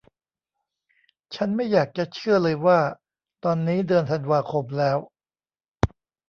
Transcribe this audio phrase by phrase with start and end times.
[1.35, 2.79] ฉันไม่อยากจะเชื่อเลยว่า
[3.43, 4.97] ตอนนี้เดือนธันวาคมแล้ว